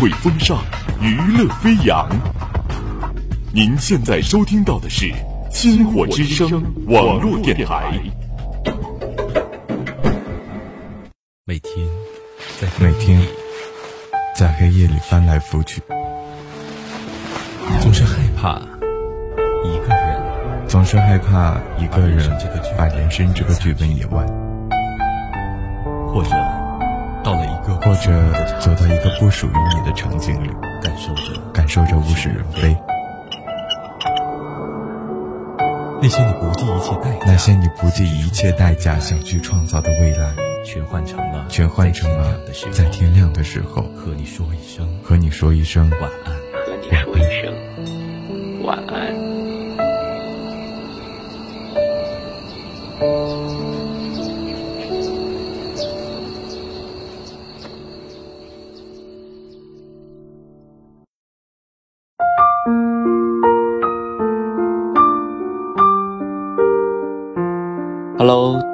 [0.00, 0.58] 会风尚，
[1.00, 2.08] 娱乐飞扬。
[3.52, 5.06] 您现在收听到的是
[5.50, 6.48] 《星火之声》
[6.86, 8.00] 网络电台。
[11.44, 11.88] 每天
[12.60, 13.20] 在每天
[14.36, 15.82] 在黑夜里翻来覆去，
[17.80, 18.60] 总是害怕
[19.64, 22.30] 一个人，总是害怕一个人
[22.76, 24.24] 把人生这个剧本演完，
[28.06, 30.48] 了一个或者走到一个不属于你的场景里，
[30.82, 32.76] 感受着感受着物是人非。
[36.00, 40.32] 那些你不计一切代价，那些你不计一切代价想去创造的未来，
[40.64, 42.38] 全换成了全换成了
[42.72, 46.32] 在天亮的时候和你说一声和你说一声晚安。
[46.64, 47.52] 和你说一声
[48.64, 49.12] 晚安。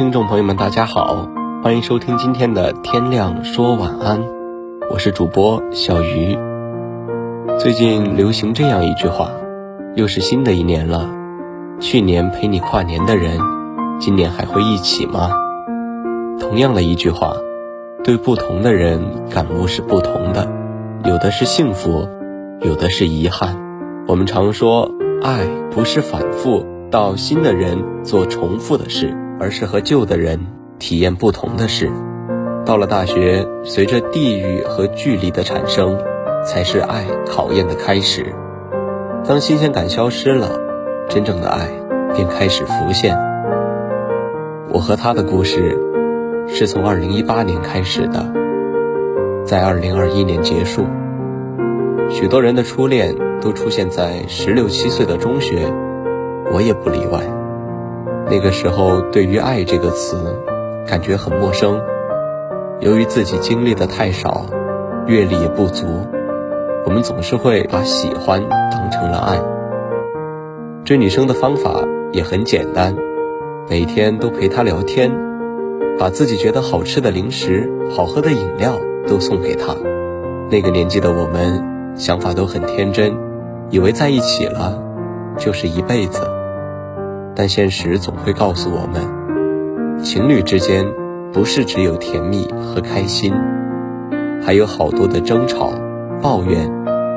[0.00, 1.28] 听众朋友们，大家好，
[1.62, 4.24] 欢迎收听今天的天亮说晚安，
[4.90, 6.38] 我是主播小鱼。
[7.58, 9.30] 最近流行这样一句话，
[9.96, 11.06] 又是新的一年了，
[11.80, 13.38] 去年陪你跨年的人，
[14.00, 15.32] 今年还会一起吗？
[16.40, 17.34] 同样的一句话，
[18.02, 20.50] 对不同的人感悟是不同的，
[21.04, 22.08] 有的是幸福，
[22.62, 23.54] 有的是遗憾。
[24.08, 24.90] 我们常说，
[25.22, 29.14] 爱不是反复到新的人做重复的事。
[29.40, 30.38] 而是和旧的人
[30.78, 31.90] 体验不同的事。
[32.66, 35.98] 到了大学，随着地域和距离的产生，
[36.44, 38.26] 才是爱考验的开始。
[39.26, 40.60] 当新鲜感消失了，
[41.08, 41.68] 真正的爱
[42.14, 43.16] 便开始浮现。
[44.72, 45.76] 我和他的故事，
[46.46, 48.30] 是从2018年开始的，
[49.44, 50.84] 在2021年结束。
[52.10, 55.72] 许多人的初恋都出现在十六七岁的中学，
[56.52, 57.20] 我也不例外。
[58.30, 60.16] 那个时候，对于“爱”这个词，
[60.86, 61.82] 感觉很陌生。
[62.78, 64.46] 由于自己经历的太少，
[65.08, 65.84] 阅历也不足，
[66.86, 69.40] 我们总是会把喜欢当成了爱。
[70.84, 71.82] 追女生的方法
[72.12, 72.94] 也很简单，
[73.68, 75.10] 每天都陪她聊天，
[75.98, 79.74] 把自己觉得好吃的零食、好喝的饮料都送给她。
[80.48, 83.12] 那个年纪的我们，想法都很天真，
[83.70, 84.80] 以为在一起了
[85.36, 86.22] 就是一辈子。
[87.40, 90.86] 但现实总会告诉我们，情侣之间
[91.32, 93.32] 不是只有甜蜜和开心，
[94.42, 95.72] 还有好多的争吵、
[96.20, 96.70] 抱怨，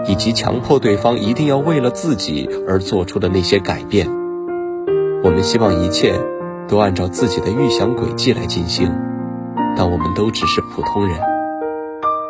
[0.08, 4.08] 以及强迫对方一定要为了自己而做出的那些改变。
[5.26, 6.14] 我们希望一切
[6.70, 8.90] 都按照自己的预想轨迹来进行，
[9.76, 11.20] 但我们都只是普通人。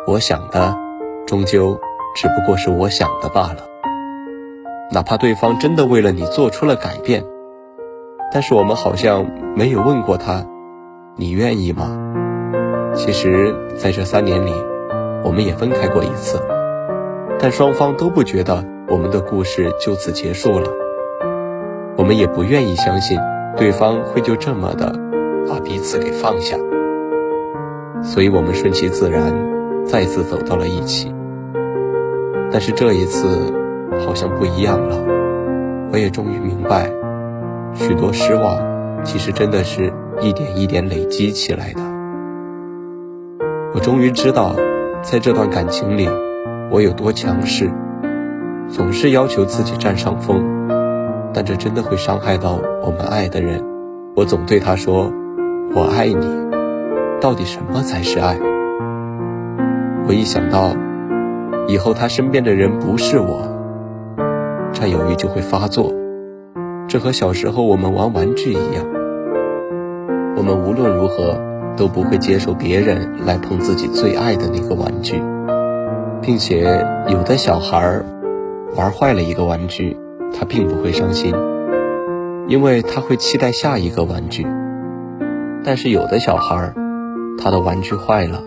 [0.08, 0.76] 我想的，
[1.28, 1.78] 终究
[2.16, 3.58] 只不过是我想的罢了。
[4.90, 7.22] 哪怕对方真的为了你做出了改变。
[8.34, 9.24] 但是我们好像
[9.54, 10.44] 没有问过他，
[11.14, 11.96] 你愿意吗？
[12.92, 14.50] 其实，在这三年里，
[15.22, 16.42] 我们也分开过一次，
[17.38, 20.68] 但双方都不觉得我们的故事就此结束了。
[21.96, 23.16] 我们也不愿意相信
[23.56, 24.92] 对方会就这么的
[25.48, 26.56] 把彼此给放下，
[28.02, 29.32] 所以我们顺其自然，
[29.84, 31.14] 再次走到了一起。
[32.50, 33.54] 但是这一次
[34.04, 34.96] 好像不一样了，
[35.92, 36.90] 我也终于明白。
[37.74, 38.58] 许多失望，
[39.04, 41.80] 其实真的是一点一点累积起来的。
[43.74, 44.54] 我终于知道，
[45.02, 46.08] 在这段感情里，
[46.70, 47.70] 我有多强势，
[48.68, 50.44] 总是要求自己占上风，
[51.32, 53.62] 但这真的会伤害到我们爱的人。
[54.14, 55.12] 我总对他说
[55.74, 56.44] ：“我爱你。”
[57.20, 58.38] 到底什么才是爱？
[60.06, 60.70] 我一想到
[61.66, 63.42] 以后他身边的人不是我，
[64.72, 65.92] 占有欲就会发作。
[66.94, 68.86] 这和小时候我们玩玩具一样，
[70.36, 71.36] 我们无论如何
[71.76, 75.20] 都不会接受别人来碰自己最爱的那个玩具，
[76.22, 78.00] 并且有的小孩
[78.76, 79.96] 玩坏了一个玩具，
[80.38, 81.34] 他并不会伤心，
[82.46, 84.46] 因为他会期待下一个玩具。
[85.64, 86.72] 但是有的小孩，
[87.42, 88.40] 他的玩具坏了，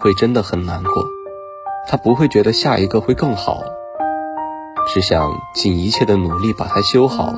[0.00, 1.04] 会真的很难过，
[1.88, 3.60] 他不会觉得下一个会更好，
[4.92, 7.32] 只想尽一切的努力把它修好。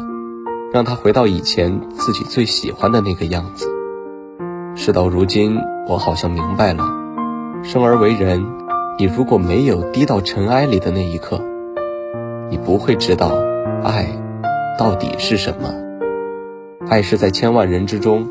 [0.71, 3.67] 让他回到以前自己最喜欢的那个样子。
[4.75, 6.85] 事到如今，我好像明白了，
[7.63, 8.45] 生而为人，
[8.99, 11.41] 你如果没有低到尘埃里的那一刻，
[12.51, 13.33] 你不会知道
[13.83, 14.09] 爱
[14.79, 15.73] 到底是什么。
[16.87, 18.29] 爱是在千万人之中，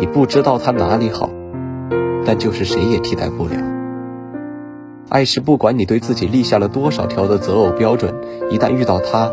[0.00, 1.28] 你不知道它哪里好，
[2.24, 3.56] 但就是谁也替代不了。
[5.10, 8.14] 爱是不管你对自己立下了多少条的择偶标准，
[8.50, 9.30] 一旦遇到他，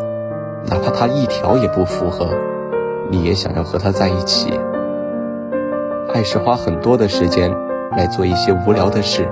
[0.69, 2.27] 哪怕他一条也不符合，
[3.09, 4.53] 你也想要和他在一起。
[6.13, 7.51] 爱是花很多的时间
[7.97, 9.27] 来做一些无聊的事，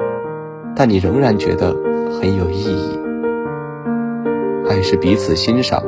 [0.75, 1.75] 但你仍然觉得
[2.19, 2.99] 很有意义。
[4.69, 5.83] 爱是彼此欣赏，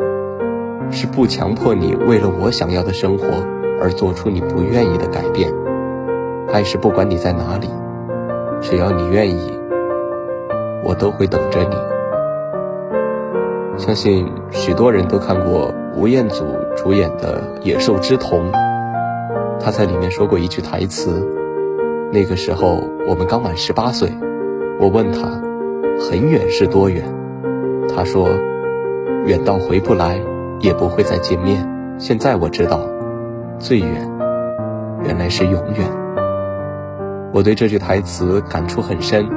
[0.89, 3.25] 是不强迫你为了我想要的生活
[3.81, 5.53] 而做出你不愿意的改变。
[6.51, 7.69] 爱是不管你在哪里，
[8.61, 9.59] 只要你愿意，
[10.83, 11.75] 我都会等着你。
[13.81, 16.45] 相信许多人都看过吴彦祖
[16.77, 18.51] 主演的《野兽之瞳》。
[19.59, 21.27] 他在里面说过一句台词，
[22.13, 24.07] 那个时候我们刚满十八岁，
[24.79, 25.27] 我问他，
[25.99, 27.03] 很远是多远？
[27.89, 28.29] 他说，
[29.25, 30.21] 远到回不来，
[30.59, 31.67] 也不会再见面。
[31.97, 32.81] 现在我知道，
[33.57, 34.07] 最远，
[35.03, 35.89] 原来是永远。
[37.33, 39.27] 我对这句台词感触很深，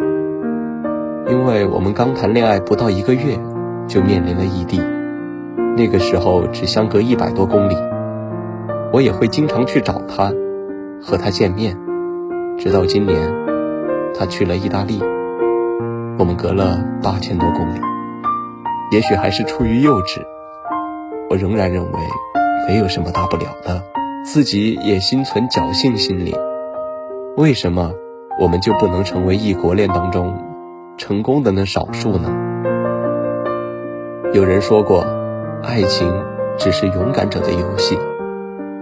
[1.30, 3.38] 因为我们刚谈恋爱不到一个月，
[3.86, 4.80] 就面临了异地，
[5.76, 7.76] 那个时候只相隔一百多公里。
[8.92, 10.32] 我也会经常去找他，
[11.02, 11.76] 和他见面，
[12.56, 13.32] 直到今年，
[14.16, 15.02] 他去了意大利，
[16.18, 17.80] 我们隔了八千多公里。
[18.92, 20.22] 也许还是出于幼稚，
[21.28, 21.98] 我仍然认为
[22.68, 23.82] 没有什么大不了的，
[24.24, 26.32] 自己也心存侥幸心理。
[27.36, 27.90] 为什么
[28.40, 30.32] 我们就不能成为异国恋当中
[30.96, 32.53] 成功的那少数呢？
[34.34, 35.06] 有人说过，
[35.62, 36.12] 爱情
[36.58, 37.96] 只是勇敢者的游戏。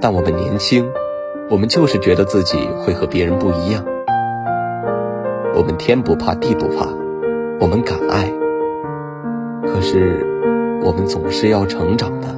[0.01, 0.91] 但我们年轻，
[1.51, 3.85] 我们就是觉得自己会和别人不一样。
[5.55, 6.89] 我们天不怕地不怕，
[7.61, 8.33] 我们敢爱。
[9.67, 10.27] 可是，
[10.83, 12.29] 我们总是要成长的，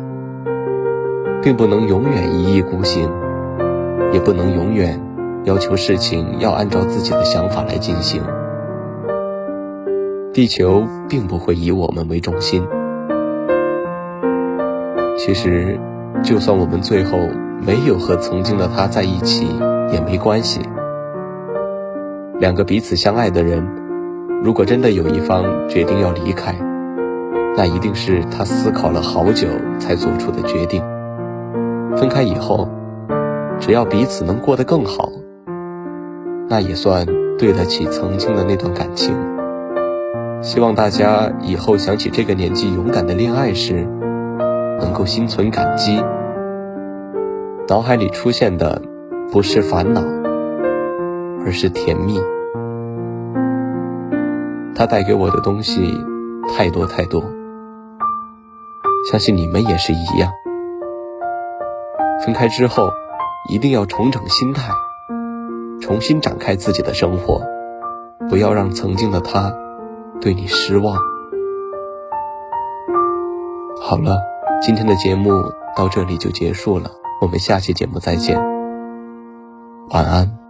[1.40, 3.08] 并不能永远一意孤行，
[4.12, 5.00] 也不能永远
[5.44, 8.24] 要求事情要按照自己的想法来进行。
[10.32, 12.66] 地球并不会以我们为中心。
[15.24, 15.80] 其实，
[16.22, 17.18] 就算我们最后。
[17.66, 19.46] 没有和曾经的他在一起
[19.90, 20.60] 也没关系。
[22.38, 23.66] 两个彼此相爱的人，
[24.42, 26.54] 如果真的有一方决定要离开，
[27.56, 29.48] 那一定是他思考了好久
[29.78, 30.82] 才做出的决定。
[31.96, 32.68] 分开以后，
[33.58, 35.08] 只要彼此能过得更好，
[36.50, 37.06] 那也算
[37.38, 39.14] 对得起曾经的那段感情。
[40.42, 43.88] 希望大家以后想起这个年纪勇敢的恋爱时，
[44.80, 46.02] 能够心存感激。
[47.68, 48.82] 脑海里出现的
[49.32, 50.02] 不是烦恼，
[51.44, 52.20] 而是甜蜜。
[54.74, 55.98] 它带给我的东西
[56.48, 57.22] 太多太多，
[59.10, 60.30] 相信你们也是一样。
[62.24, 62.88] 分开之后，
[63.50, 64.72] 一定要重整心态，
[65.80, 67.40] 重新展开自己的生活，
[68.28, 69.52] 不要让曾经的他
[70.20, 70.96] 对你失望。
[73.80, 74.18] 好了，
[74.62, 75.30] 今天的节目
[75.76, 76.90] 到这里就结束了。
[77.20, 78.38] 我们下期节目再见，
[79.90, 80.43] 晚安。